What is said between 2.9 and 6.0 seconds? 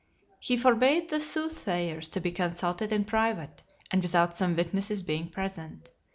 in private, and without some witnesses being present.